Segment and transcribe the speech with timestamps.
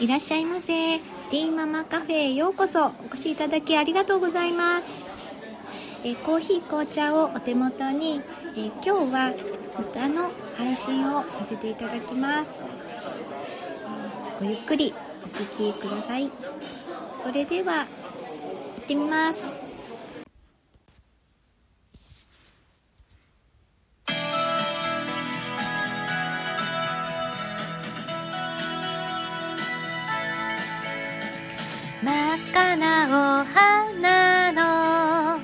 [0.00, 1.00] いらっしゃいませ。
[1.00, 4.86] ティーママカフェへようこそお越しいただきありがとうございます。
[6.04, 8.22] えコーヒー紅茶をお手元に、
[8.56, 9.34] え今日は
[9.76, 12.64] 歌の配信をさせていただきます。
[14.38, 14.94] ごゆっくり
[15.24, 16.30] お聴きください。
[17.20, 17.86] それでは、行
[18.82, 19.67] ってみます。
[32.00, 32.14] 真っ
[32.52, 35.40] 赤なお花の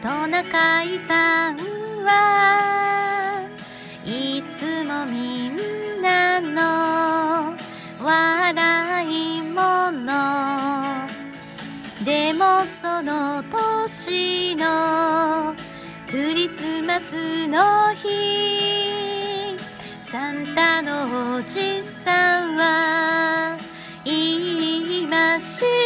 [0.00, 1.56] トナカイさん
[2.04, 3.44] は
[4.04, 5.56] いつもみん
[6.00, 7.52] なの
[8.00, 10.06] 笑い者
[12.04, 15.52] でもその年の
[16.08, 19.58] クリスマスの日
[20.04, 21.37] サンタの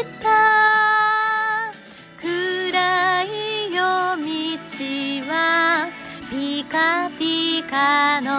[0.03, 1.73] した。
[2.21, 3.81] 暗い夜
[4.21, 4.27] 道
[5.31, 5.89] は
[6.31, 8.31] ピカピカの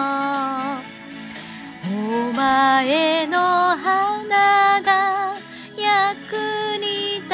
[1.86, 5.34] お前の花が
[5.76, 6.36] 役
[6.78, 7.32] に立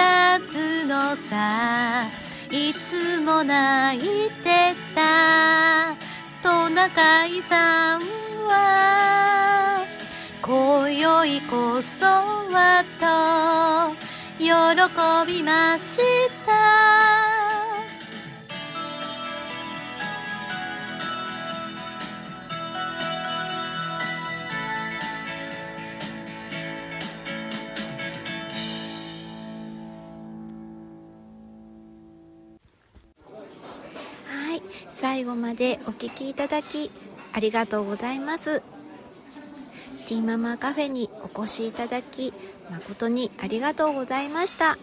[0.52, 2.04] つのさ。
[2.52, 5.94] いつも泣いてた。
[6.42, 8.00] トナカイさん
[8.48, 9.84] は
[10.42, 14.09] 今宵こそはと
[14.40, 14.46] 喜
[15.26, 15.98] びまし
[16.46, 16.52] た。
[34.92, 36.90] 最後までお聴きいただき
[37.32, 38.62] ありがとうございます。
[40.10, 42.34] ティーママカフェにお越しいただき
[42.68, 44.76] 誠にありがとうございました。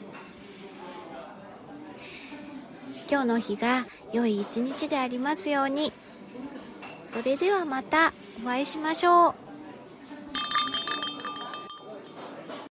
[3.12, 5.91] 今日の日が良い一日でありますように。
[7.06, 9.47] それではまたお会いしましょう。